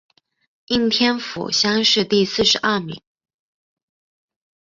[0.65, 3.03] 应天府乡试第四十二名。